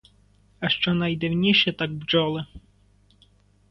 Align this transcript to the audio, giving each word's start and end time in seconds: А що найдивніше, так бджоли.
А 0.59 0.69
що 0.69 0.93
найдивніше, 0.93 1.73
так 1.73 1.93
бджоли. 1.93 2.45